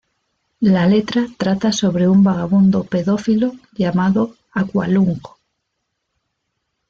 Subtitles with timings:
[0.61, 5.21] La letra trata sobre un vagabundo pedófilo llamado Aqualung.